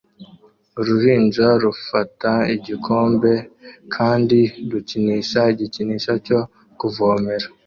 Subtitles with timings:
[0.79, 3.31] Uruhinja rufata igikombe
[3.95, 4.39] kandi
[4.71, 6.39] rukinisha igikinisho cyo
[6.79, 7.47] kuvomera